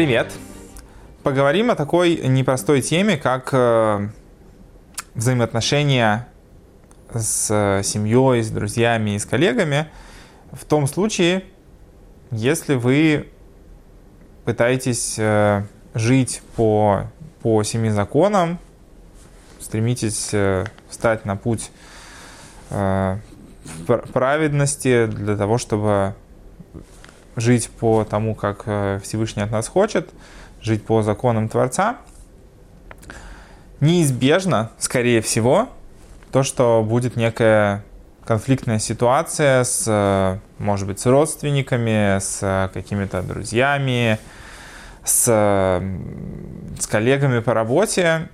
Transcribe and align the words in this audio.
Привет! 0.00 0.32
Поговорим 1.22 1.70
о 1.70 1.74
такой 1.74 2.16
непростой 2.26 2.80
теме, 2.80 3.18
как 3.18 3.50
э, 3.52 4.08
взаимоотношения 5.14 6.26
с 7.12 7.50
э, 7.50 7.82
семьей, 7.84 8.42
с 8.42 8.48
друзьями 8.48 9.10
и 9.10 9.18
с 9.18 9.26
коллегами 9.26 9.88
в 10.52 10.64
том 10.64 10.86
случае, 10.86 11.44
если 12.30 12.76
вы 12.76 13.28
пытаетесь 14.46 15.16
э, 15.18 15.64
жить 15.92 16.40
по, 16.56 17.02
по 17.42 17.62
семи 17.62 17.90
законам, 17.90 18.58
стремитесь 19.58 20.34
встать 20.88 21.26
на 21.26 21.36
путь 21.36 21.70
праведности 24.14 25.04
для 25.04 25.36
того, 25.36 25.58
чтобы 25.58 26.14
жить 27.36 27.70
по 27.70 28.04
тому, 28.04 28.34
как 28.34 28.62
э, 28.66 29.00
Всевышний 29.02 29.42
от 29.42 29.50
нас 29.50 29.68
хочет, 29.68 30.10
жить 30.60 30.84
по 30.84 31.02
законам 31.02 31.48
Творца, 31.48 31.98
неизбежно, 33.80 34.70
скорее 34.78 35.20
всего, 35.20 35.68
то, 36.32 36.42
что 36.42 36.84
будет 36.86 37.16
некая 37.16 37.82
конфликтная 38.24 38.78
ситуация 38.78 39.64
с, 39.64 39.84
э, 39.86 40.38
может 40.58 40.86
быть, 40.86 41.00
с 41.00 41.06
родственниками, 41.06 42.18
с 42.18 42.70
какими-то 42.72 43.22
друзьями, 43.22 44.18
с, 45.04 45.82
с 46.78 46.86
коллегами 46.86 47.40
по 47.40 47.54
работе, 47.54 48.28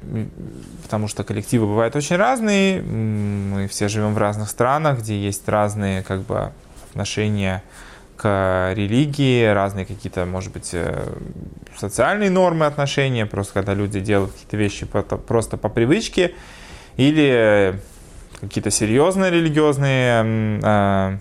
потому 0.83 1.09
что 1.09 1.25
коллективы 1.25 1.67
бывают 1.67 1.95
очень 1.97 2.17
разные, 2.17 2.83
мы 2.83 3.69
все 3.69 3.89
живем 3.89 4.15
в 4.15 4.19
разных 4.19 4.51
странах, 4.51 4.99
где 4.99 5.19
есть 5.19 5.49
разные 5.49 6.03
как 6.03 6.23
бы 6.23 6.53
отношения 6.91 7.63
к 8.17 8.73
религии, 8.75 9.45
разные 9.45 9.85
какие-то, 9.85 10.25
может 10.25 10.53
быть, 10.53 10.71
э, 10.73 11.13
социальные 11.77 12.31
нормы 12.31 12.67
отношения, 12.67 13.27
просто 13.27 13.55
когда 13.55 13.75
люди 13.75 14.01
делают 14.01 14.33
какие-то 14.33 14.57
вещи 14.57 14.87
просто 14.87 15.57
по 15.57 15.69
привычке, 15.69 16.35
или 16.97 17.79
какие-то 18.41 18.71
серьезные 18.71 19.31
религиозные 19.31 20.61
э, 20.63 21.19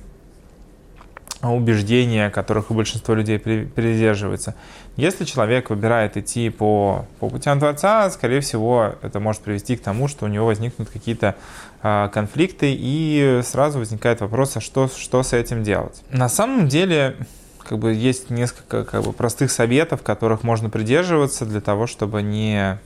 убеждения, 1.44 2.30
которых 2.30 2.72
у 2.72 2.74
большинства 2.74 3.16
людей 3.16 3.40
придерживается. 3.40 4.56
Если 4.96 5.26
человек 5.26 5.70
выбирает 5.70 6.16
идти 6.18 6.50
по, 6.50 7.06
по 7.20 7.30
путям 7.30 7.60
Творца, 7.60 8.10
скорее 8.10 8.40
всего, 8.40 8.96
это 9.02 9.20
может 9.20 9.42
привести 9.42 9.76
к 9.76 9.82
тому, 9.82 10.08
что 10.08 10.26
у 10.26 10.30
него 10.30 10.46
возникнут 10.46 10.90
какие-то 10.90 11.28
э, 11.28 11.75
конфликты, 12.14 12.76
и 12.78 13.42
сразу 13.44 13.80
возникает 13.80 14.22
вопрос, 14.22 14.58
а 14.58 14.62
что, 14.62 14.88
что 14.88 15.22
с 15.24 15.34
этим 15.34 15.64
делать? 15.64 16.02
На 16.10 16.30
самом 16.30 16.68
деле, 16.68 17.16
как 17.60 17.80
бы 17.80 17.94
есть 17.94 18.30
несколько 18.30 18.84
как 18.84 19.04
бы, 19.04 19.14
простых 19.14 19.52
советов, 19.52 20.02
которых 20.02 20.44
можно 20.44 20.70
придерживаться 20.70 21.46
для 21.46 21.62
того, 21.62 21.88
чтобы 21.88 22.22
не, 22.22 22.80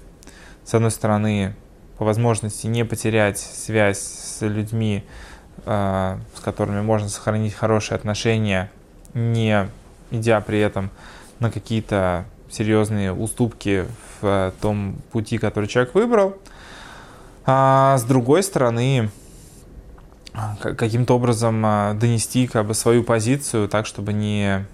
с 0.65 0.73
одной 0.73 0.91
стороны, 0.91 1.55
по 1.97 2.05
возможности 2.05 2.67
не 2.67 2.83
потерять 2.83 3.39
связь 3.39 3.99
с 3.99 4.41
людьми, 4.41 5.03
Э, 5.65 6.17
с 6.35 6.39
которыми 6.39 6.81
можно 6.81 7.09
сохранить 7.09 7.53
хорошие 7.53 7.95
отношения, 7.95 8.71
не 9.13 9.67
идя 10.11 10.41
при 10.41 10.59
этом 10.59 10.89
на 11.39 11.51
какие-то 11.51 12.25
серьезные 12.49 13.13
уступки 13.13 13.85
в 14.21 14.53
том 14.61 14.95
пути, 15.11 15.37
который 15.37 15.67
человек 15.67 15.93
выбрал. 15.93 16.37
А 17.51 17.97
с 17.97 18.03
другой 18.03 18.43
стороны, 18.43 19.09
каким-то 20.61 21.15
образом 21.15 21.65
э, 21.65 21.95
донести 21.95 22.45
как 22.45 22.67
бы 22.67 22.75
свою 22.75 23.03
позицию 23.03 23.67
так, 23.67 23.87
чтобы 23.87 24.13
не, 24.13 24.67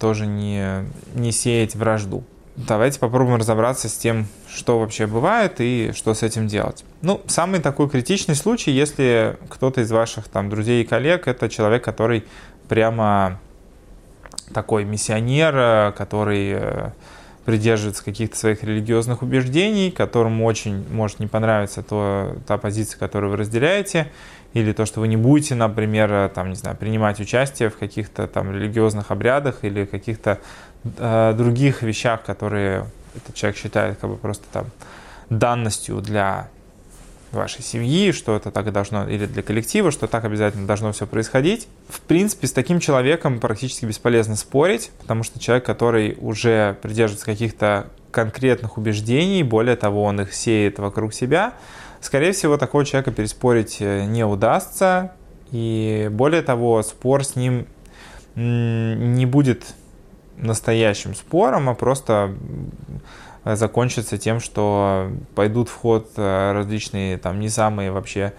тоже 0.00 0.26
не, 0.26 0.86
не 1.14 1.30
сеять 1.30 1.74
вражду. 1.74 2.24
Давайте 2.56 2.98
попробуем 3.00 3.38
разобраться 3.38 3.90
с 3.90 3.98
тем, 3.98 4.28
что 4.48 4.78
вообще 4.78 5.06
бывает 5.06 5.56
и 5.58 5.92
что 5.94 6.14
с 6.14 6.22
этим 6.22 6.48
делать. 6.48 6.86
Ну, 7.02 7.20
самый 7.26 7.60
такой 7.60 7.90
критичный 7.90 8.34
случай, 8.34 8.70
если 8.70 9.36
кто-то 9.50 9.82
из 9.82 9.90
ваших 9.92 10.28
там 10.28 10.48
друзей 10.48 10.84
и 10.84 10.86
коллег, 10.86 11.28
это 11.28 11.50
человек, 11.50 11.84
который 11.84 12.24
прямо 12.66 13.38
такой 14.54 14.86
миссионер, 14.86 15.54
э, 15.54 15.92
который 15.98 16.52
э, 16.52 16.90
придерживается 17.44 18.04
каких-то 18.04 18.36
своих 18.36 18.62
религиозных 18.62 19.22
убеждений, 19.22 19.90
которому 19.90 20.44
очень 20.44 20.86
может 20.90 21.18
не 21.20 21.26
понравиться 21.26 21.82
то, 21.82 22.36
та 22.46 22.58
позиция, 22.58 22.98
которую 22.98 23.30
вы 23.32 23.36
разделяете, 23.38 24.10
или 24.52 24.72
то, 24.72 24.86
что 24.86 25.00
вы 25.00 25.08
не 25.08 25.16
будете, 25.16 25.54
например, 25.54 26.12
э, 26.12 26.28
там, 26.28 26.50
не 26.50 26.56
знаю, 26.56 26.76
принимать 26.76 27.20
участие 27.20 27.70
в 27.70 27.78
каких-то 27.78 28.26
там 28.26 28.52
религиозных 28.52 29.10
обрядах 29.10 29.60
или 29.62 29.86
каких-то 29.86 30.38
э, 30.84 31.34
других 31.36 31.82
вещах, 31.82 32.22
которые 32.22 32.86
этот 33.16 33.34
человек 33.34 33.56
считает 33.56 33.98
как 33.98 34.10
бы 34.10 34.16
просто 34.16 34.44
там 34.52 34.66
данностью 35.30 36.00
для 36.00 36.48
вашей 37.32 37.62
семьи, 37.62 38.12
что 38.12 38.36
это 38.36 38.50
так 38.50 38.70
должно, 38.72 39.08
или 39.08 39.26
для 39.26 39.42
коллектива, 39.42 39.90
что 39.90 40.06
так 40.06 40.24
обязательно 40.24 40.66
должно 40.66 40.92
все 40.92 41.06
происходить. 41.06 41.68
В 41.88 42.00
принципе, 42.00 42.46
с 42.46 42.52
таким 42.52 42.80
человеком 42.80 43.40
практически 43.40 43.84
бесполезно 43.86 44.36
спорить, 44.36 44.90
потому 45.00 45.22
что 45.22 45.38
человек, 45.38 45.64
который 45.64 46.16
уже 46.20 46.76
придерживается 46.82 47.26
каких-то 47.26 47.88
конкретных 48.10 48.76
убеждений, 48.78 49.42
более 49.42 49.76
того, 49.76 50.02
он 50.04 50.20
их 50.20 50.34
сеет 50.34 50.78
вокруг 50.78 51.14
себя, 51.14 51.54
скорее 52.00 52.32
всего, 52.32 52.58
такого 52.58 52.84
человека 52.84 53.10
переспорить 53.10 53.78
э, 53.80 54.04
не 54.04 54.24
удастся, 54.24 55.12
и 55.50 56.08
более 56.10 56.42
того, 56.42 56.82
спор 56.82 57.24
с 57.24 57.36
ним 57.36 57.66
не 58.34 59.26
будет 59.26 59.74
настоящим 60.36 61.14
спором, 61.14 61.68
а 61.68 61.74
просто 61.74 62.34
закончится 63.44 64.18
тем, 64.18 64.40
что 64.40 65.10
пойдут 65.34 65.68
в 65.68 65.74
ход 65.74 66.10
э, 66.16 66.52
различные 66.52 67.18
там 67.18 67.40
не 67.40 67.48
самые 67.48 67.90
вообще 67.90 68.32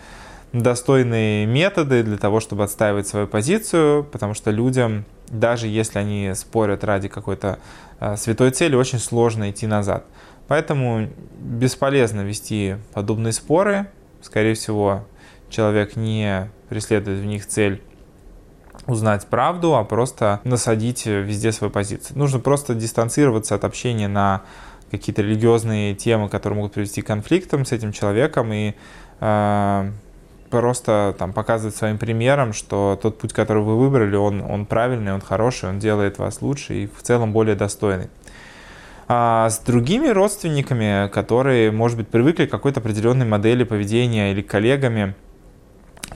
достойные 0.53 1.45
методы 1.45 2.03
для 2.03 2.17
того, 2.17 2.39
чтобы 2.39 2.63
отстаивать 2.63 3.07
свою 3.07 3.27
позицию, 3.27 4.03
потому 4.05 4.33
что 4.33 4.51
людям, 4.51 5.05
даже 5.29 5.67
если 5.67 5.99
они 5.99 6.31
спорят 6.35 6.83
ради 6.83 7.07
какой-то 7.09 7.59
э, 7.99 8.15
святой 8.15 8.51
цели, 8.51 8.75
очень 8.75 8.99
сложно 8.99 9.49
идти 9.49 9.67
назад. 9.67 10.05
Поэтому 10.47 11.09
бесполезно 11.39 12.21
вести 12.21 12.75
подобные 12.93 13.33
споры. 13.33 13.87
Скорее 14.21 14.53
всего, 14.53 15.05
человек 15.49 15.95
не 15.95 16.49
преследует 16.69 17.19
в 17.19 17.25
них 17.25 17.47
цель 17.47 17.81
узнать 18.87 19.27
правду, 19.27 19.75
а 19.75 19.83
просто 19.83 20.41
насадить 20.43 21.05
везде 21.05 21.51
свою 21.51 21.71
позицию. 21.71 22.17
Нужно 22.17 22.39
просто 22.39 22.75
дистанцироваться 22.75 23.55
от 23.55 23.63
общения 23.63 24.07
на 24.07 24.41
какие-то 24.91 25.21
религиозные 25.21 25.95
темы, 25.95 26.29
которые 26.29 26.57
могут 26.57 26.73
привести 26.73 27.01
к 27.01 27.07
конфликтам 27.07 27.65
с 27.65 27.71
этим 27.71 27.91
человеком 27.91 28.53
и 28.53 28.73
э, 29.19 29.91
просто 30.49 31.15
там 31.17 31.33
показывать 31.33 31.75
своим 31.75 31.97
примером, 31.97 32.53
что 32.53 32.99
тот 33.01 33.17
путь, 33.17 33.33
который 33.33 33.63
вы 33.63 33.75
выбрали, 33.77 34.15
он, 34.15 34.41
он 34.41 34.67
правильный, 34.67 35.13
он 35.13 35.21
хороший, 35.21 35.69
он 35.69 35.79
делает 35.79 36.19
вас 36.19 36.41
лучше 36.41 36.83
и 36.83 36.87
в 36.87 37.01
целом 37.01 37.33
более 37.33 37.55
достойный. 37.55 38.09
А 39.07 39.49
с 39.49 39.59
другими 39.59 40.09
родственниками, 40.09 41.09
которые, 41.09 41.71
может 41.71 41.97
быть, 41.97 42.07
привыкли 42.07 42.45
к 42.45 42.51
какой-то 42.51 42.79
определенной 42.79 43.25
модели 43.25 43.63
поведения 43.63 44.31
или 44.31 44.41
коллегами, 44.41 45.15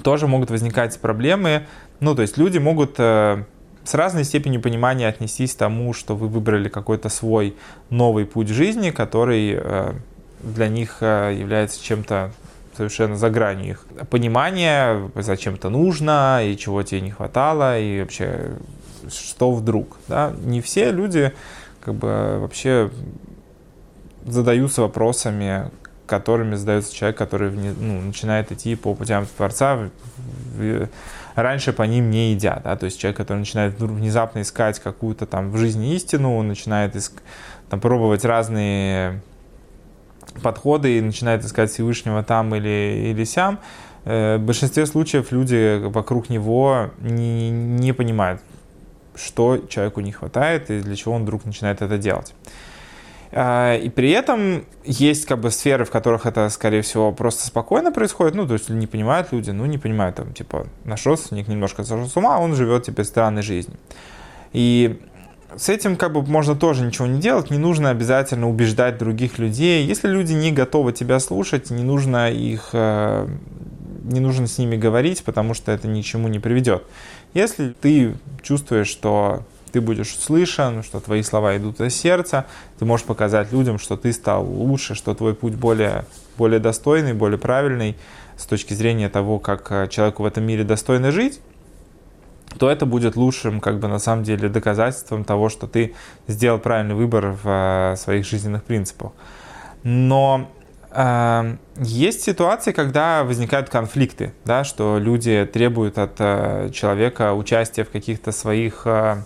тоже 0.03 0.28
могут 0.28 0.50
возникать 0.50 1.00
проблемы. 1.00 1.66
Ну, 2.00 2.16
то 2.16 2.22
есть 2.22 2.38
люди 2.38 2.58
могут 2.58 2.96
э, 2.97 3.44
с 3.84 3.94
разной 3.94 4.24
степенью 4.24 4.62
понимания 4.62 5.08
отнестись 5.08 5.53
к 5.53 5.58
тому, 5.58 5.94
что 5.94 6.16
вы 6.16 6.28
выбрали 6.28 6.69
какой-то 6.69 7.09
свой 7.09 7.56
новый 7.90 8.25
путь 8.25 8.50
жизни, 8.50 8.91
который 8.91 9.58
э, 9.58 9.94
для 10.41 10.67
них 10.67 10.97
э, 11.02 11.35
является 11.38 11.84
чем-то 11.84 12.32
совершенно 12.76 13.17
за 13.17 13.29
гранью 13.29 13.72
их 13.72 13.85
понимания, 14.09 15.09
зачем 15.16 15.55
это 15.55 15.70
нужно, 15.70 16.41
и 16.43 16.55
чего 16.55 16.84
тебе 16.84 17.02
не 17.02 17.11
хватало, 17.11 17.79
и 17.79 18.02
вообще 18.02 18.52
что 19.09 19.52
вдруг. 19.52 19.97
Да? 20.08 20.34
Не 20.43 20.61
все 20.61 20.91
люди 20.91 21.34
как 21.82 21.96
бы 21.96 22.38
вообще 22.40 22.91
задаются 24.26 24.82
вопросами, 24.82 25.72
которыми 26.07 26.55
задается 26.55 26.95
человек, 26.95 27.17
который 27.17 27.51
ну, 27.51 28.01
начинает 28.01 28.51
идти 28.51 28.75
по 28.75 28.95
путям 28.95 29.27
Творца, 29.37 29.89
раньше 31.35 31.73
по 31.73 31.83
ним 31.83 32.09
не 32.09 32.33
идя. 32.33 32.61
Да? 32.63 32.75
То 32.75 32.85
есть 32.85 32.99
человек, 32.99 33.17
который 33.17 33.39
начинает 33.39 33.79
внезапно 33.79 34.41
искать 34.41 34.79
какую-то 34.79 35.27
там 35.27 35.51
в 35.51 35.57
жизни 35.57 35.93
истину, 35.93 36.41
начинает 36.41 36.95
иск... 36.95 37.21
там, 37.69 37.79
пробовать 37.79 38.25
разные 38.25 39.21
подходы 40.41 40.97
и 40.97 41.01
начинает 41.01 41.43
искать 41.43 41.71
Всевышнего 41.71 42.23
там 42.23 42.55
или, 42.55 43.11
или 43.11 43.23
сям, 43.23 43.59
э, 44.05 44.37
в 44.37 44.41
большинстве 44.41 44.85
случаев 44.85 45.31
люди 45.31 45.79
вокруг 45.83 46.29
него 46.29 46.91
не, 46.99 47.49
не 47.49 47.93
понимают, 47.93 48.41
что 49.15 49.57
человеку 49.69 50.01
не 50.01 50.11
хватает 50.11 50.71
и 50.71 50.81
для 50.81 50.95
чего 50.95 51.15
он 51.15 51.23
вдруг 51.23 51.45
начинает 51.45 51.81
это 51.81 51.97
делать. 51.97 52.33
А, 53.32 53.76
и 53.76 53.90
при 53.90 54.12
этом 54.12 54.66
есть 54.85 55.26
как 55.26 55.40
бы 55.40 55.52
сферы, 55.52 55.85
в 55.85 55.91
которых 55.91 56.26
это, 56.26 56.50
скорее 56.50 56.82
всего, 56.82 57.12
просто 57.12 57.46
спокойно 57.46 57.91
происходит. 57.91 58.35
Ну, 58.35 58.47
то 58.47 58.53
есть 58.53 58.70
не 58.70 58.88
понимают 58.88 59.32
люди, 59.32 59.52
ну, 59.52 59.66
не 59.66 59.78
понимают, 59.78 60.16
там, 60.16 60.34
типа, 60.34 60.68
наш 60.85 61.06
родственник 61.06 61.47
немножко 61.47 61.84
сошел 61.84 62.08
с 62.08 62.16
ума, 62.16 62.40
он 62.40 62.56
живет 62.56 62.84
теперь 62.84 63.06
странной 63.06 63.41
жизнью. 63.41 63.78
И 64.53 65.00
с 65.56 65.70
этим 65.70 65.96
как 65.96 66.14
бы 66.14 66.22
можно 66.24 66.56
тоже 66.56 66.84
ничего 66.84 67.08
не 67.08 67.20
делать, 67.20 67.50
не 67.50 67.58
нужно 67.58 67.90
обязательно 67.90 68.50
убеждать 68.50 68.97
других 68.97 69.40
людей. 69.40 69.85
Если 69.85 70.08
люди 70.08 70.34
не 70.34 70.52
готовы 70.52 70.94
тебя 70.94 71.20
слушать, 71.20 71.70
не 71.70 71.84
нужно 71.84 72.32
их, 72.32 72.70
э, 72.74 73.28
не 74.03 74.20
нужно 74.20 74.47
с 74.47 74.58
ними 74.58 74.76
говорить, 74.76 75.24
потому 75.24 75.53
что 75.53 75.72
это 75.72 75.88
ни 75.88 76.02
к 76.02 76.06
чему 76.06 76.28
не 76.28 76.40
приведет. 76.40 76.84
Если 77.34 77.70
ты 77.70 78.16
чувствуешь, 78.41 78.88
что 78.88 79.44
ты 79.78 79.82
будешь 79.82 80.16
услышан, 80.16 80.82
что 80.82 81.00
твои 81.00 81.22
слова 81.22 81.56
идут 81.56 81.79
из 81.82 81.96
сердца, 81.96 82.47
ты 82.79 82.85
можешь 82.85 83.06
показать 83.06 83.52
людям, 83.52 83.78
что 83.78 83.96
ты 83.96 84.12
стал 84.12 84.44
лучше, 84.44 84.96
что 84.96 85.14
твой 85.14 85.35
путь 85.35 85.53
более, 85.53 86.06
более 86.35 86.59
достойный, 86.59 87.14
более 87.14 87.38
правильный 87.38 87.96
с 88.38 88.47
точки 88.47 88.74
зрения 88.74 89.08
того, 89.08 89.38
как 89.38 89.72
э, 89.72 89.88
человеку 89.88 90.24
в 90.24 90.26
этом 90.26 90.46
мире 90.46 90.64
достойно 90.64 91.12
жить, 91.12 91.41
то 92.58 92.72
это 92.72 92.88
будет 92.88 93.16
лучшим, 93.16 93.59
как 93.59 93.79
бы 93.79 93.88
на 93.88 94.00
самом 94.00 94.24
деле, 94.24 94.50
доказательством 94.50 95.24
того, 95.24 95.47
что 95.50 95.68
ты 95.68 95.94
сделал 96.28 96.58
правильный 96.58 96.96
выбор 96.96 97.38
в 97.44 97.47
э, 97.47 97.96
своих 97.97 98.26
жизненных 98.26 98.64
принципах. 98.64 99.12
Но 99.84 100.50
э, 100.90 101.56
есть 101.78 102.24
ситуации, 102.24 102.72
когда 102.72 103.24
возникают 103.24 103.70
конфликты, 103.70 104.34
да, 104.44 104.64
что 104.64 104.97
люди 104.97 105.47
требуют 105.53 106.00
от 106.00 106.16
э, 106.18 106.72
человека 106.74 107.34
участия 107.34 107.84
в 107.84 107.91
каких-то 107.91 108.32
своих 108.32 108.82
э, 108.85 109.18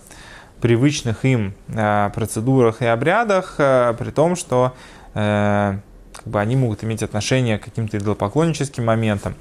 привычных 0.62 1.24
им 1.24 1.54
э, 1.68 2.10
процедурах 2.14 2.82
и 2.82 2.86
обрядах, 2.86 3.56
э, 3.58 3.94
при 3.98 4.10
том, 4.10 4.36
что 4.36 4.74
э, 5.12 5.76
как 6.14 6.26
бы 6.26 6.40
они 6.40 6.54
могут 6.56 6.84
иметь 6.84 7.02
отношение 7.02 7.58
к 7.58 7.64
каким-то 7.64 7.98
идолопоклонническим 7.98 8.86
моментам. 8.86 9.34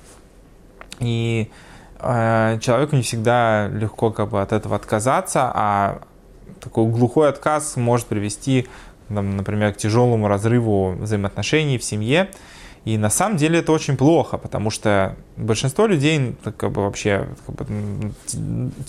И 0.99 1.49
человеку 1.99 2.95
не 2.95 3.03
всегда 3.03 3.67
легко 3.67 4.09
как 4.09 4.29
бы 4.29 4.41
от 4.41 4.51
этого 4.51 4.75
отказаться, 4.75 5.51
а 5.53 6.01
такой 6.59 6.87
глухой 6.87 7.29
отказ 7.29 7.75
может 7.75 8.07
привести, 8.07 8.67
например, 9.09 9.73
к 9.73 9.77
тяжелому 9.77 10.27
разрыву 10.27 10.93
взаимоотношений 10.93 11.77
в 11.77 11.83
семье. 11.83 12.31
И 12.83 12.97
на 12.97 13.11
самом 13.11 13.37
деле 13.37 13.59
это 13.59 13.71
очень 13.71 13.95
плохо, 13.95 14.37
потому 14.37 14.71
что 14.71 15.15
большинство 15.37 15.85
людей, 15.85 16.35
как 16.57 16.71
бы 16.71 16.83
вообще, 16.83 17.27
как 17.45 17.55
бы, 17.55 18.11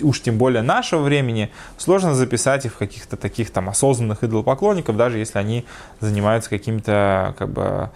уж 0.00 0.21
тем 0.23 0.39
более 0.39 0.62
нашего 0.62 1.03
времени, 1.03 1.50
сложно 1.77 2.15
записать 2.15 2.65
их 2.65 2.73
в 2.73 2.79
каких-то 2.79 3.19
таких 3.19 3.50
там 3.50 3.69
осознанных 3.69 4.25
идолопоклонников, 4.25 4.97
даже 4.97 5.19
если 5.19 5.39
они 5.39 5.67
занимаются 6.00 6.49
какими-то 6.49 7.35
как 7.39 7.50
бы 7.50 7.91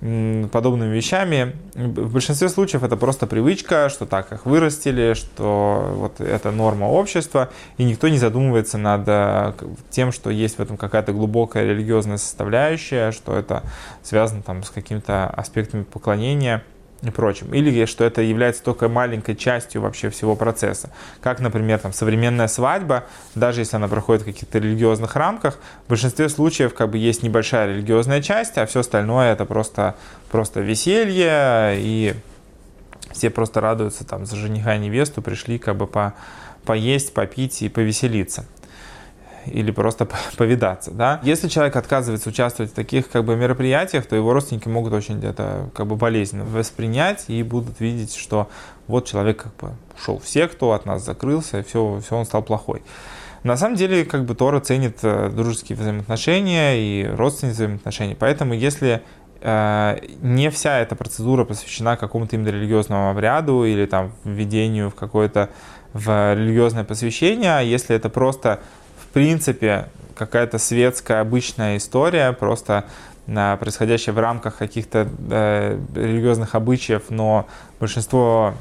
подобными 0.00 0.94
вещами. 0.94 1.56
В 1.74 2.12
большинстве 2.12 2.48
случаев 2.48 2.82
это 2.82 2.96
просто 2.96 3.26
привычка, 3.26 3.90
что 3.90 4.06
так 4.06 4.32
их 4.32 4.46
вырастили, 4.46 5.12
что 5.12 5.92
вот 5.94 6.20
это 6.20 6.50
норма 6.50 6.86
общества, 6.86 7.50
и 7.76 7.84
никто 7.84 8.08
не 8.08 8.18
задумывается 8.18 8.78
над 8.78 9.02
э, 9.06 9.52
тем, 9.90 10.10
что 10.12 10.30
есть 10.30 10.56
в 10.56 10.60
этом 10.60 10.78
какая-то 10.78 11.12
глубокая 11.12 11.64
религиозная 11.64 12.16
составляющая, 12.16 13.12
что 13.12 13.36
это 13.36 13.62
связано 14.02 14.42
там 14.42 14.62
с 14.62 14.70
какими-то 14.70 15.26
аспектами 15.28 15.82
поклонения 15.82 16.64
и 17.02 17.10
прочим. 17.10 17.54
Или 17.54 17.84
что 17.86 18.04
это 18.04 18.22
является 18.22 18.62
только 18.62 18.88
маленькой 18.88 19.34
частью 19.34 19.80
вообще 19.80 20.10
всего 20.10 20.36
процесса. 20.36 20.90
Как, 21.20 21.40
например, 21.40 21.78
там, 21.78 21.92
современная 21.92 22.48
свадьба, 22.48 23.04
даже 23.34 23.62
если 23.62 23.76
она 23.76 23.88
проходит 23.88 24.22
в 24.22 24.26
каких-то 24.26 24.58
религиозных 24.58 25.16
рамках, 25.16 25.58
в 25.86 25.88
большинстве 25.88 26.28
случаев 26.28 26.74
как 26.74 26.90
бы 26.90 26.98
есть 26.98 27.22
небольшая 27.22 27.68
религиозная 27.68 28.20
часть, 28.20 28.58
а 28.58 28.66
все 28.66 28.80
остальное 28.80 29.32
это 29.32 29.44
просто, 29.46 29.96
просто 30.30 30.60
веселье, 30.60 31.76
и 31.78 32.14
все 33.12 33.30
просто 33.30 33.60
радуются 33.60 34.04
там 34.04 34.26
за 34.26 34.36
жениха 34.36 34.76
и 34.76 34.78
невесту, 34.78 35.22
пришли 35.22 35.58
как 35.58 35.76
бы 35.76 35.86
по, 35.86 36.14
поесть, 36.64 37.14
попить 37.14 37.62
и 37.62 37.68
повеселиться 37.68 38.44
или 39.50 39.70
просто 39.70 40.06
повидаться, 40.36 40.90
да. 40.90 41.20
Если 41.22 41.48
человек 41.48 41.76
отказывается 41.76 42.28
участвовать 42.28 42.72
в 42.72 42.74
таких 42.74 43.10
как 43.10 43.24
бы 43.24 43.36
мероприятиях, 43.36 44.06
то 44.06 44.16
его 44.16 44.32
родственники 44.32 44.68
могут 44.68 44.92
очень 44.92 45.22
это 45.24 45.70
как 45.74 45.86
бы 45.86 45.96
болезненно 45.96 46.44
воспринять 46.44 47.24
и 47.28 47.42
будут 47.42 47.80
видеть, 47.80 48.14
что 48.14 48.48
вот 48.86 49.06
человек 49.06 49.42
как 49.44 49.56
бы 49.56 49.74
ушел 49.96 50.18
в 50.18 50.28
секту, 50.28 50.72
от 50.72 50.86
нас 50.86 51.04
закрылся, 51.04 51.58
и 51.58 51.62
все, 51.62 52.00
все 52.04 52.16
он 52.16 52.24
стал 52.24 52.42
плохой. 52.42 52.82
На 53.42 53.56
самом 53.56 53.76
деле, 53.76 54.04
как 54.04 54.26
бы 54.26 54.34
Тора 54.34 54.60
ценит 54.60 54.98
э, 55.02 55.30
дружеские 55.30 55.78
взаимоотношения 55.78 56.76
и 56.76 57.06
родственные 57.06 57.54
взаимоотношения. 57.54 58.14
Поэтому, 58.18 58.52
если 58.52 59.02
э, 59.40 59.98
не 60.20 60.50
вся 60.50 60.78
эта 60.80 60.94
процедура 60.94 61.44
посвящена 61.44 61.96
какому-то 61.96 62.36
именно 62.36 62.48
религиозному 62.48 63.10
обряду 63.10 63.64
или 63.64 63.86
там 63.86 64.12
введению 64.24 64.90
в 64.90 64.94
какое-то 64.94 65.48
в 65.94 66.34
религиозное 66.34 66.84
посвящение, 66.84 67.58
а 67.58 67.60
если 67.62 67.96
это 67.96 68.10
просто 68.10 68.60
принципе 69.10 69.88
какая-то 70.14 70.58
светская 70.58 71.20
обычная 71.20 71.76
история, 71.76 72.32
просто 72.32 72.84
э, 73.26 73.56
происходящая 73.58 74.14
в 74.14 74.18
рамках 74.18 74.58
каких-то 74.58 75.08
э, 75.30 75.78
религиозных 75.94 76.54
обычаев, 76.54 77.04
но 77.10 77.46
большинство 77.78 78.54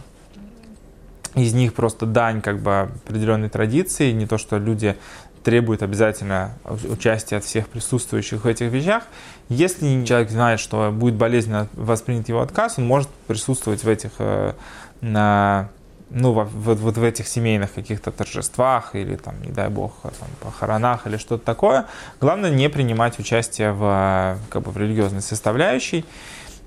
из 1.36 1.54
них 1.54 1.74
просто 1.74 2.06
дань 2.06 2.42
как 2.42 2.60
бы 2.60 2.90
определенной 3.06 3.50
традиции, 3.50 4.12
не 4.12 4.26
то, 4.26 4.38
что 4.38 4.58
люди 4.58 4.96
требуют 5.44 5.84
обязательно 5.84 6.54
участия 6.90 7.38
от 7.38 7.44
всех 7.44 7.68
присутствующих 7.68 8.44
в 8.44 8.48
этих 8.48 8.72
вещах. 8.72 9.04
Если 9.48 10.04
человек 10.06 10.30
знает, 10.30 10.60
что 10.60 10.92
будет 10.92 11.16
болезненно 11.16 11.68
воспринят 11.74 12.30
его 12.30 12.42
отказ, 12.42 12.78
он 12.78 12.86
может 12.86 13.10
присутствовать 13.28 13.84
в 13.84 13.88
этих 13.88 14.12
э, 14.20 14.54
на 15.02 15.70
ну, 16.10 16.32
вот, 16.34 16.80
вот 16.80 16.98
в 16.98 17.04
этих 17.04 17.28
семейных 17.28 17.74
каких-то 17.74 18.12
торжествах 18.12 18.96
или 18.96 19.16
там, 19.16 19.42
не 19.44 19.52
дай 19.52 19.70
бог, 19.70 19.94
там, 20.02 20.30
похоронах 20.42 21.06
или 21.06 21.18
что-то 21.18 21.46
такое. 21.46 21.86
Главное 22.20 22.50
не 22.50 22.70
принимать 22.70 23.20
участие 23.20 23.74
в, 23.74 24.38
как 24.50 24.64
бы, 24.64 24.72
в 24.72 24.78
религиозной 24.78 25.22
составляющей. 25.22 26.06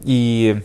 И 0.02 0.62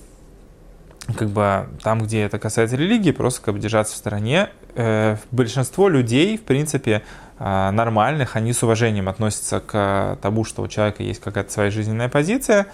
как 1.16 1.30
бы 1.30 1.70
там, 1.84 2.02
где 2.04 2.22
это 2.22 2.38
касается 2.38 2.76
религии, 2.76 3.12
просто 3.12 3.42
как 3.42 3.54
бы 3.54 3.60
держаться 3.60 3.96
в 3.96 3.98
стороне. 3.98 4.50
Э, 4.76 5.18
большинство 5.32 5.90
людей, 5.90 6.38
в 6.38 6.44
принципе, 6.44 7.04
э, 7.40 7.72
нормальных, 7.72 8.36
они 8.36 8.54
с 8.54 8.62
уважением 8.64 9.08
относятся 9.10 9.60
к 9.60 10.18
тому, 10.22 10.44
что 10.44 10.62
у 10.62 10.68
человека 10.68 11.04
есть 11.04 11.22
какая-то 11.22 11.52
своя 11.52 11.72
жизненная 11.72 12.10
позиция. 12.10 12.68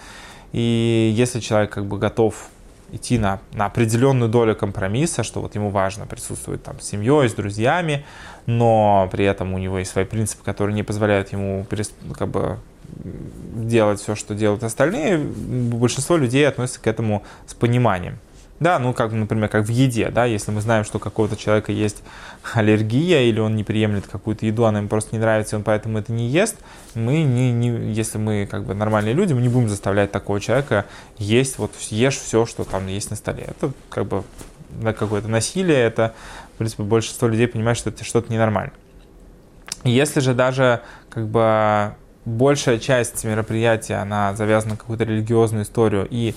И 0.52 1.12
если 1.16 1.40
человек 1.40 1.70
как 1.70 1.86
бы 1.86 1.98
готов 1.98 2.48
идти 2.94 3.18
на, 3.18 3.40
на 3.52 3.66
определенную 3.66 4.30
долю 4.30 4.54
компромисса, 4.54 5.22
что 5.22 5.40
вот 5.40 5.54
ему 5.54 5.70
важно 5.70 6.06
присутствовать 6.06 6.62
там 6.62 6.80
с 6.80 6.84
семьей, 6.84 7.28
с 7.28 7.34
друзьями, 7.34 8.04
но 8.46 9.08
при 9.10 9.24
этом 9.24 9.54
у 9.54 9.58
него 9.58 9.78
есть 9.78 9.90
свои 9.90 10.04
принципы, 10.04 10.44
которые 10.44 10.74
не 10.74 10.82
позволяют 10.82 11.32
ему 11.32 11.66
как 12.16 12.28
бы 12.28 12.58
делать 13.54 14.00
все, 14.00 14.14
что 14.14 14.34
делают 14.34 14.62
остальные. 14.62 15.18
Большинство 15.18 16.16
людей 16.16 16.46
относятся 16.46 16.80
к 16.80 16.86
этому 16.86 17.22
с 17.46 17.54
пониманием. 17.54 18.18
Да, 18.60 18.78
ну 18.78 18.92
как, 18.92 19.10
например, 19.12 19.48
как 19.48 19.66
в 19.66 19.68
еде, 19.68 20.10
да, 20.10 20.26
если 20.26 20.52
мы 20.52 20.60
знаем, 20.60 20.84
что 20.84 20.98
у 20.98 21.00
какого-то 21.00 21.36
человека 21.36 21.72
есть 21.72 22.02
аллергия 22.54 23.22
или 23.22 23.40
он 23.40 23.56
не 23.56 23.64
приемлет 23.64 24.06
какую-то 24.06 24.46
еду, 24.46 24.64
она 24.64 24.78
ему 24.78 24.88
просто 24.88 25.10
не 25.12 25.18
нравится, 25.18 25.56
и 25.56 25.58
он 25.58 25.64
поэтому 25.64 25.98
это 25.98 26.12
не 26.12 26.28
ест, 26.28 26.56
мы 26.94 27.22
не, 27.22 27.52
не, 27.52 27.92
если 27.92 28.18
мы 28.18 28.46
как 28.48 28.64
бы 28.64 28.74
нормальные 28.74 29.12
люди, 29.12 29.32
мы 29.32 29.40
не 29.40 29.48
будем 29.48 29.68
заставлять 29.68 30.12
такого 30.12 30.40
человека 30.40 30.86
есть, 31.18 31.58
вот 31.58 31.72
ешь 31.90 32.16
все, 32.16 32.46
что 32.46 32.62
там 32.62 32.86
есть 32.86 33.10
на 33.10 33.16
столе. 33.16 33.46
Это 33.48 33.72
как 33.88 34.06
бы 34.06 34.22
какое-то 34.82 35.28
насилие, 35.28 35.78
это, 35.78 36.14
в 36.54 36.58
принципе, 36.58 36.84
большинство 36.84 37.26
людей 37.26 37.48
понимает, 37.48 37.76
что 37.76 37.90
это 37.90 38.04
что-то 38.04 38.32
ненормально. 38.32 38.72
Если 39.82 40.20
же 40.20 40.32
даже 40.32 40.80
как 41.10 41.26
бы 41.28 41.94
большая 42.24 42.78
часть 42.78 43.24
мероприятия, 43.24 43.96
она 43.96 44.34
завязана 44.34 44.72
на 44.72 44.78
какую-то 44.78 45.04
религиозную 45.04 45.64
историю, 45.64 46.06
и 46.08 46.34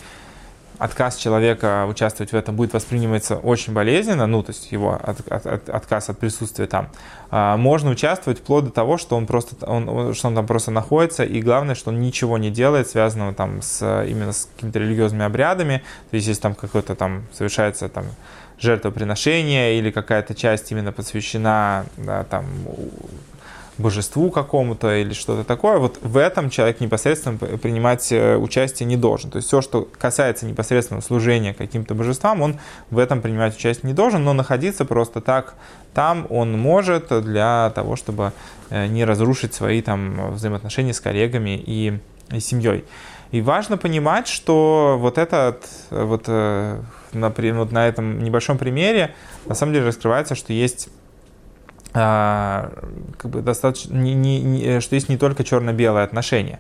отказ 0.78 1.18
человека 1.18 1.86
участвовать 1.90 2.32
в 2.32 2.36
этом 2.36 2.56
будет 2.56 2.74
восприниматься 2.74 3.38
очень 3.38 3.74
болезненно, 3.74 4.28
ну, 4.28 4.44
то 4.44 4.52
есть 4.52 4.72
его 4.72 4.94
от, 4.94 5.20
от, 5.32 5.46
от, 5.46 5.70
отказ 5.70 6.10
от 6.10 6.20
присутствия 6.20 6.68
там, 6.68 6.90
а, 7.32 7.58
можно 7.58 7.90
участвовать 7.90 8.40
вплоть 8.40 8.66
до 8.66 8.72
того, 8.72 8.98
что 8.98 9.16
он 9.16 9.26
просто, 9.26 9.66
он, 9.66 10.14
что 10.14 10.28
он 10.28 10.36
там 10.36 10.46
просто 10.46 10.72
находится, 10.72 11.24
и 11.24 11.42
главное, 11.42 11.76
что 11.76 11.90
он 11.90 12.00
ничего 12.00 12.38
не 12.38 12.52
делает, 12.52 12.90
связанного 12.90 13.34
там 13.34 13.62
с, 13.62 14.04
именно 14.08 14.34
с 14.34 14.48
какими-то 14.56 14.80
религиозными 14.80 15.26
обрядами, 15.26 15.82
то 16.10 16.16
есть 16.16 16.28
если 16.28 16.42
там 16.42 16.54
какое-то 16.54 16.96
там 16.96 17.24
совершается 17.34 17.90
там 17.90 18.06
жертвоприношение 18.60 19.78
или 19.78 19.92
какая-то 19.92 20.34
часть 20.34 20.72
именно 20.72 20.92
посвящена 20.92 21.86
да, 21.98 22.24
там 22.24 22.46
божеству 23.78 24.32
какому-то 24.32 24.96
или 24.96 25.14
что-то 25.14 25.44
такое, 25.44 25.78
вот 25.78 26.00
в 26.02 26.18
этом 26.18 26.50
человек 26.50 26.80
непосредственно 26.80 27.38
принимать 27.38 28.12
э, 28.12 28.36
участие 28.36 28.88
не 28.88 28.98
должен. 28.98 29.30
То 29.30 29.38
есть 29.38 29.48
все, 29.48 29.62
что 29.62 29.88
касается 29.98 30.46
непосредственного 30.46 31.02
служения 31.02 31.54
каким-то 31.54 31.94
божествам, 31.94 32.42
он 32.42 32.60
в 32.90 32.98
этом 32.98 33.22
принимать 33.22 33.56
участие 33.56 33.90
не 33.90 33.94
должен, 33.94 34.24
но 34.24 34.34
находиться 34.34 34.86
просто 34.86 35.22
так 35.22 35.56
там 35.94 36.28
он 36.30 36.58
может 36.60 37.08
для 37.24 37.72
того, 37.74 37.96
чтобы 37.96 38.32
э, 38.70 38.88
не 38.88 39.06
разрушить 39.06 39.54
свои 39.54 39.82
там 39.82 40.32
взаимоотношения 40.34 40.94
с 40.94 41.00
коллегами 41.00 41.62
и, 41.66 42.00
и 42.32 42.40
семьей. 42.40 42.86
И 43.32 43.42
важно 43.42 43.78
понимать, 43.78 44.28
что 44.28 44.98
вот 45.00 45.18
этот, 45.18 45.68
вот, 45.90 46.26
э, 46.28 46.80
на, 47.14 47.30
вот 47.30 47.72
на 47.72 47.88
этом 47.88 48.24
небольшом 48.24 48.58
примере 48.58 49.14
на 49.48 49.56
самом 49.56 49.74
деле 49.74 49.88
раскрывается, 49.88 50.36
что 50.36 50.54
есть 50.54 50.90
как 51.98 53.32
бы 53.32 53.42
достаточно, 53.42 53.96
не, 53.96 54.14
не, 54.14 54.40
не, 54.40 54.82
что 54.82 54.96
есть 54.96 55.10
не 55.10 55.18
только 55.18 55.44
черно-белое 55.44 56.04
отношение, 56.04 56.60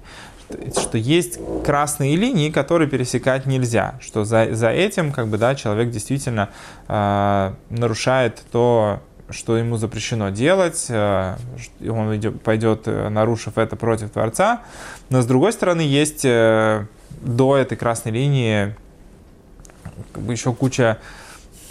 что 0.77 0.97
есть 0.97 1.39
красные 1.65 2.15
линии, 2.15 2.49
которые 2.49 2.89
пересекать 2.89 3.45
нельзя, 3.45 3.95
что 4.01 4.23
за, 4.23 4.53
за 4.55 4.69
этим 4.69 5.11
как 5.11 5.27
бы, 5.27 5.37
да, 5.37 5.55
человек 5.55 5.91
действительно 5.91 6.49
э, 6.87 7.53
нарушает 7.69 8.41
то, 8.51 9.01
что 9.29 9.57
ему 9.57 9.77
запрещено 9.77 10.29
делать, 10.29 10.85
э, 10.89 11.35
он 11.81 12.15
идет, 12.15 12.41
пойдет, 12.41 12.83
э, 12.85 13.09
нарушив 13.09 13.57
это 13.57 13.75
против 13.75 14.11
Творца, 14.11 14.61
но 15.09 15.21
с 15.21 15.25
другой 15.25 15.51
стороны 15.51 15.81
есть 15.81 16.23
э, 16.23 16.85
до 17.21 17.57
этой 17.57 17.77
красной 17.77 18.11
линии 18.11 18.75
как 20.13 20.23
бы 20.23 20.33
еще 20.33 20.53
куча 20.53 20.97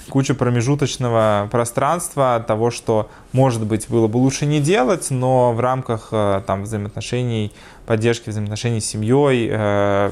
куча 0.09 0.35
промежуточного 0.35 1.49
пространства 1.51 2.45
того, 2.47 2.71
что, 2.71 3.11
может 3.33 3.65
быть, 3.65 3.89
было 3.89 4.09
бы 4.09 4.19
лучше 4.19 4.47
не 4.47 4.61
делать, 4.61 5.11
но 5.11 5.53
в 5.53 5.61
рамках 5.61 6.09
э, 6.13 6.43
там, 6.47 6.63
взаимоотношений, 6.63 7.53
поддержки 7.87 8.31
взаимоотношений 8.31 8.81
с 8.81 8.87
семьей 8.87 9.49
э, 9.51 10.11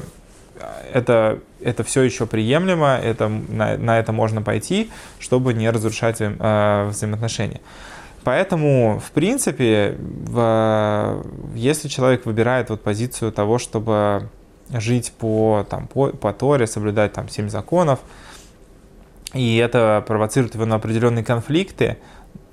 это, 0.93 1.39
это 1.61 1.83
все 1.83 2.01
еще 2.03 2.25
приемлемо, 2.25 2.99
это, 3.01 3.27
на, 3.27 3.77
на 3.77 3.99
это 3.99 4.11
можно 4.11 4.41
пойти, 4.41 4.89
чтобы 5.19 5.53
не 5.53 5.69
разрушать 5.69 6.17
э, 6.19 6.87
взаимоотношения. 6.89 7.61
Поэтому, 8.23 9.01
в 9.05 9.11
принципе, 9.11 9.95
в, 9.99 11.23
если 11.53 11.87
человек 11.87 12.25
выбирает 12.25 12.69
вот 12.69 12.81
позицию 12.81 13.31
того, 13.31 13.59
чтобы 13.59 14.29
жить 14.69 15.13
по, 15.17 15.65
там, 15.69 15.87
по, 15.87 16.09
по 16.09 16.33
Торе, 16.33 16.65
соблюдать 16.65 17.13
там 17.13 17.29
семь 17.29 17.49
законов, 17.49 17.99
и 19.35 19.57
это 19.57 20.03
провоцирует 20.07 20.55
его 20.55 20.65
на 20.65 20.75
определенные 20.75 21.23
конфликты, 21.23 21.97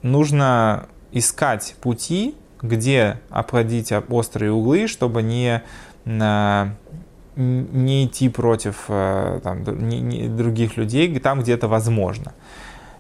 нужно 0.03 0.87
искать 1.12 1.77
пути, 1.81 2.35
где 2.61 3.21
обходить 3.31 3.93
острые 4.09 4.53
углы, 4.53 4.89
чтобы 4.89 5.23
не, 5.23 5.62
не 7.37 8.05
идти 8.07 8.29
против 8.29 8.85
э, 8.89 9.41
там, 9.43 9.89
не, 9.89 10.01
не, 10.01 10.29
других 10.29 10.77
людей, 10.77 11.19
там, 11.19 11.41
где 11.41 11.53
это 11.55 11.69
возможно. 11.69 12.33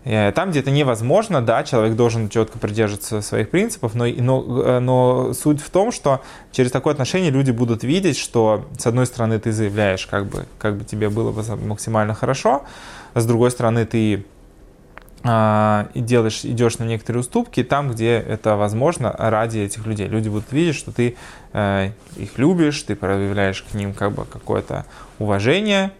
Э, 0.04 0.32
там, 0.32 0.50
где 0.50 0.60
это 0.60 0.70
невозможно, 0.70 1.42
да, 1.42 1.62
человек 1.62 1.96
должен 1.96 2.28
четко 2.28 2.58
придерживаться 2.58 3.20
своих 3.20 3.50
принципов, 3.50 3.94
но, 3.94 4.06
но, 4.06 4.62
э, 4.64 4.78
но 4.80 5.32
суть 5.32 5.60
в 5.60 5.70
том, 5.70 5.92
что 5.92 6.22
через 6.50 6.70
такое 6.70 6.92
отношение 6.92 7.30
люди 7.30 7.50
будут 7.50 7.84
видеть, 7.84 8.16
что 8.16 8.68
с 8.78 8.86
одной 8.86 9.06
стороны 9.06 9.38
ты 9.38 9.52
заявляешь, 9.52 10.06
как 10.06 10.26
бы, 10.26 10.46
как 10.58 10.76
бы 10.76 10.84
тебе 10.84 11.08
было 11.08 11.30
бы 11.30 11.42
максимально 11.56 12.14
хорошо, 12.14 12.64
с 13.14 13.26
другой 13.26 13.50
стороны 13.50 13.84
ты 13.84 14.24
а, 15.24 15.88
и 15.94 16.00
делаешь, 16.00 16.44
идешь 16.44 16.78
на 16.78 16.84
некоторые 16.84 17.20
уступки 17.20 17.62
там, 17.62 17.90
где 17.90 18.14
это 18.16 18.56
возможно 18.56 19.14
ради 19.16 19.60
этих 19.60 19.86
людей. 19.86 20.08
Люди 20.08 20.28
будут 20.28 20.50
видеть, 20.50 20.74
что 20.74 20.90
ты 20.90 21.16
э, 21.52 21.90
их 22.16 22.38
любишь, 22.38 22.82
ты 22.82 22.96
проявляешь 22.96 23.62
к 23.62 23.74
ним 23.74 23.94
как 23.94 24.12
бы 24.12 24.24
какое-то 24.24 24.84
уважение, 25.20 25.92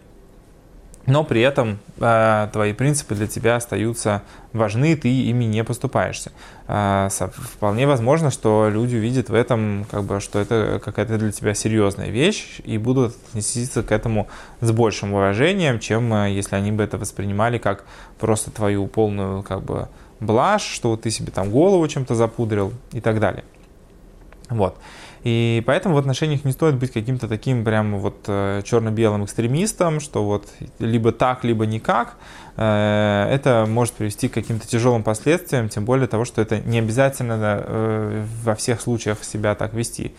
но 1.05 1.23
при 1.23 1.41
этом 1.41 1.79
э, 1.99 2.47
твои 2.53 2.73
принципы 2.73 3.15
для 3.15 3.27
тебя 3.27 3.57
остаются 3.57 4.21
важны, 4.53 4.95
ты 4.95 5.09
ими 5.09 5.43
не 5.43 5.63
поступаешься. 5.63 6.31
Э, 6.67 7.09
вполне 7.09 7.87
возможно, 7.87 8.31
что 8.31 8.69
люди 8.71 8.95
увидят 8.95 9.29
в 9.29 9.33
этом, 9.33 9.85
как 9.91 10.03
бы, 10.03 10.19
что 10.21 10.39
это 10.39 10.81
какая-то 10.83 11.17
для 11.17 11.31
тебя 11.31 11.53
серьезная 11.53 12.09
вещь 12.09 12.61
и 12.63 12.77
будут 12.77 13.15
относиться 13.29 13.83
к 13.83 13.91
этому 13.91 14.29
с 14.61 14.71
большим 14.71 15.13
уважением, 15.13 15.79
чем 15.79 16.13
э, 16.13 16.31
если 16.31 16.55
они 16.55 16.71
бы 16.71 16.83
это 16.83 16.97
воспринимали 16.97 17.57
как 17.57 17.83
просто 18.17 18.51
твою 18.51 18.87
полную 18.87 19.43
как 19.43 19.61
бы 19.63 19.89
блажь, 20.21 20.63
что 20.63 20.91
вот 20.91 21.01
ты 21.01 21.11
себе 21.11 21.31
там 21.31 21.51
голову 21.51 21.85
чем-то 21.87 22.15
запудрил 22.15 22.71
и 22.93 23.01
так 23.01 23.19
далее. 23.19 23.43
Вот. 24.49 24.77
И 25.23 25.63
поэтому 25.65 25.95
в 25.95 25.97
отношениях 25.97 26.43
не 26.43 26.51
стоит 26.51 26.75
быть 26.75 26.91
каким-то 26.91 27.29
таким 27.29 27.63
прям 27.63 27.97
вот 27.97 28.25
э, 28.27 28.61
черно-белым 28.65 29.23
экстремистом, 29.23 30.01
что 30.01 30.25
вот 30.25 30.49
либо 30.79 31.13
так, 31.13 31.45
либо 31.45 31.65
никак. 31.65 32.17
Э, 32.57 33.29
это 33.31 33.65
может 33.67 33.93
привести 33.93 34.27
к 34.27 34.33
каким-то 34.33 34.67
тяжелым 34.67 35.01
последствиям, 35.01 35.69
тем 35.69 35.85
более 35.85 36.07
того, 36.07 36.25
что 36.25 36.41
это 36.41 36.59
не 36.59 36.79
обязательно 36.79 37.37
э, 37.39 38.25
во 38.43 38.55
всех 38.55 38.81
случаях 38.81 39.23
себя 39.23 39.55
так 39.55 39.73
вести. 39.73 40.13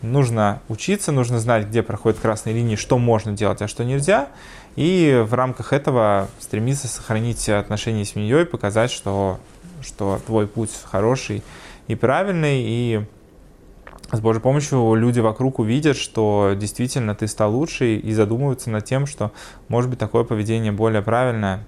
Нужно 0.00 0.62
учиться, 0.68 1.12
нужно 1.12 1.38
знать, 1.38 1.66
где 1.66 1.82
проходят 1.82 2.18
красные 2.18 2.54
линии, 2.54 2.76
что 2.76 2.96
можно 2.98 3.32
делать, 3.32 3.60
а 3.60 3.68
что 3.68 3.84
нельзя. 3.84 4.28
И 4.74 5.22
в 5.26 5.34
рамках 5.34 5.74
этого 5.74 6.28
стремиться 6.38 6.88
сохранить 6.88 7.48
отношения 7.48 8.04
с 8.04 8.10
семьей, 8.10 8.46
показать, 8.46 8.90
что, 8.90 9.38
что 9.82 10.20
твой 10.26 10.46
путь 10.46 10.70
хороший 10.84 11.42
и 11.88 11.94
правильный, 11.94 12.62
и 12.62 13.06
с 14.12 14.20
Божьей 14.20 14.40
помощью 14.40 14.94
люди 14.94 15.20
вокруг 15.20 15.58
увидят, 15.58 15.96
что 15.96 16.54
действительно 16.56 17.14
ты 17.14 17.26
стал 17.26 17.54
лучше 17.54 17.96
и 17.96 18.12
задумываются 18.12 18.70
над 18.70 18.84
тем, 18.84 19.06
что 19.06 19.32
может 19.68 19.90
быть 19.90 19.98
такое 19.98 20.24
поведение 20.24 20.72
более 20.72 21.02
правильное, 21.02 21.64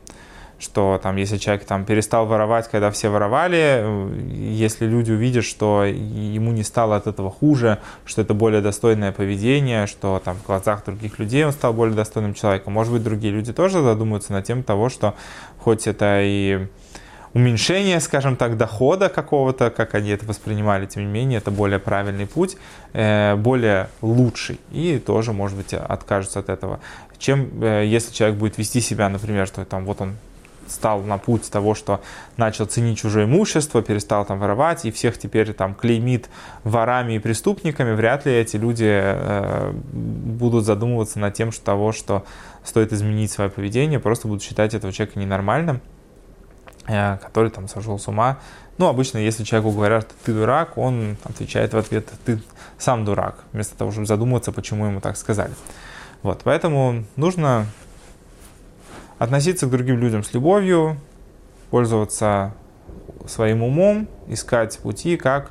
что 0.59 1.00
там, 1.02 1.16
если 1.16 1.37
человек 1.37 1.64
там 1.64 1.85
перестал 1.85 2.26
воровать, 2.26 2.68
когда 2.68 2.90
все 2.90 3.09
воровали, 3.09 3.85
если 4.33 4.87
люди 4.87 5.12
увидят, 5.12 5.45
что 5.45 5.85
ему 5.85 6.52
не 6.52 6.62
стало 6.62 6.97
от 6.97 7.07
этого 7.07 7.30
хуже, 7.30 7.78
что 8.04 8.23
это 8.23 8.35
более 8.35 8.61
достойное 8.61 9.12
поведение, 9.12 9.87
что 9.87 10.21
там 10.25 10.37
в 10.37 10.47
глазах 10.47 10.85
других 10.85 11.18
людей 11.18 11.45
он 11.45 11.52
стал 11.52 11.73
более 11.73 11.95
достойным 11.95 12.35
человеком, 12.35 12.73
может 12.73 12.92
быть, 12.92 13.02
другие 13.02 13.33
люди 13.33 13.52
тоже 13.52 13.83
задумаются 13.83 14.33
над 14.33 14.45
тем 14.45 14.62
того, 14.62 14.88
что 14.88 15.14
хоть 15.59 15.87
это 15.87 16.21
и 16.23 16.66
уменьшение, 17.38 18.00
скажем 18.00 18.37
так, 18.37 18.57
дохода 18.57 19.09
какого-то, 19.09 19.71
как 19.71 19.95
они 19.95 20.11
это 20.11 20.26
воспринимали, 20.26 20.87
тем 20.87 21.04
не 21.04 21.09
менее, 21.09 21.38
это 21.38 21.50
более 21.50 21.78
правильный 21.78 22.26
путь, 22.26 22.57
э, 22.92 23.37
более 23.37 23.88
лучший, 24.02 24.59
и 24.73 24.99
тоже, 24.99 25.33
может 25.33 25.57
быть, 25.57 25.73
откажутся 25.73 26.40
от 26.40 26.49
этого. 26.49 26.80
Чем 27.18 27.62
э, 27.62 27.85
если 27.87 28.12
человек 28.12 28.38
будет 28.38 28.59
вести 28.59 28.80
себя, 28.80 29.09
например, 29.09 29.47
что 29.47 29.64
там 29.64 29.85
вот 29.85 30.00
он 30.00 30.16
стал 30.66 31.02
на 31.02 31.16
путь 31.16 31.50
того, 31.50 31.75
что 31.75 32.00
начал 32.37 32.66
ценить 32.66 32.99
чужое 32.99 33.25
имущество, 33.25 33.83
перестал 33.83 34.26
там 34.26 34.40
воровать, 34.40 34.85
и 34.85 34.90
всех 34.90 35.16
теперь 35.16 35.52
там 35.52 35.75
клеймит 35.75 36.28
ворами 36.64 37.14
и 37.14 37.18
преступниками, 37.21 37.95
вряд 37.95 38.26
ли 38.26 38.33
эти 38.33 38.57
люди 38.57 38.88
э, 38.88 39.73
будут 39.73 40.64
задумываться 40.64 41.21
над 41.21 41.35
тем, 41.35 41.52
что 41.52 41.64
того, 41.64 41.92
что 41.92 42.25
стоит 42.64 42.92
изменить 42.92 43.30
свое 43.30 43.49
поведение, 43.49 44.00
просто 44.00 44.26
будут 44.26 44.42
считать 44.42 44.75
этого 44.75 44.92
человека 44.92 45.21
ненормальным. 45.21 45.80
Э, 46.88 47.18
который 47.18 47.50
там 47.50 47.68
сошел 47.68 47.99
с 47.99 48.09
ума. 48.09 48.38
Ну, 48.78 48.87
обычно, 48.87 49.18
если 49.18 49.45
человеку 49.45 49.73
говорят, 49.73 50.09
ты 50.25 50.33
дурак, 50.33 50.78
он 50.78 51.18
отвечает 51.25 51.75
в 51.75 51.76
ответ, 51.76 52.09
ты 52.25 52.40
сам 52.78 53.04
дурак, 53.04 53.45
вместо 53.52 53.76
того, 53.76 53.90
чтобы 53.90 54.07
задуматься, 54.07 54.52
почему 54.52 54.87
ему 54.87 55.00
так 55.00 55.18
сказали. 55.18 55.52
Вот, 56.23 56.40
поэтому 56.45 57.04
нужно 57.16 57.66
относиться 59.18 59.66
к 59.66 59.71
другим 59.71 59.99
людям 59.99 60.25
с 60.25 60.33
любовью, 60.33 60.97
пользоваться 61.71 62.54
своим 63.26 63.62
умом, 63.62 64.09
искать 64.26 64.78
пути, 64.78 65.18
как 65.18 65.50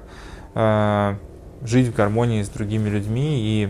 э, 0.56 1.16
жить 1.62 1.90
в 1.90 1.96
гармонии 1.96 2.42
с 2.42 2.50
другими 2.50 2.90
людьми 2.90 3.40
и 3.40 3.70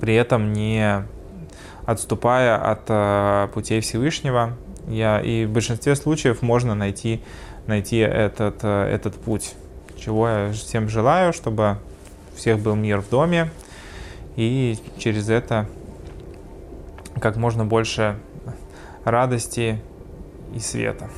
при 0.00 0.14
этом 0.14 0.54
не 0.54 1.04
отступая 1.84 2.56
от 2.56 2.84
э, 2.88 3.48
путей 3.52 3.80
Всевышнего, 3.80 4.56
я, 4.88 5.20
и 5.20 5.44
в 5.44 5.50
большинстве 5.50 5.94
случаев 5.96 6.42
можно 6.42 6.74
найти, 6.74 7.20
найти 7.66 7.98
этот, 7.98 8.60
э, 8.62 8.90
этот 8.92 9.14
путь. 9.16 9.54
Чего 9.98 10.28
я 10.28 10.52
всем 10.52 10.88
желаю, 10.88 11.32
чтобы 11.32 11.78
у 12.32 12.36
всех 12.36 12.58
был 12.60 12.74
мир 12.74 13.00
в 13.00 13.08
доме, 13.08 13.50
и 14.36 14.76
через 14.98 15.28
это 15.28 15.66
как 17.20 17.36
можно 17.36 17.64
больше 17.64 18.16
радости 19.04 19.80
и 20.54 20.60
света. 20.60 21.10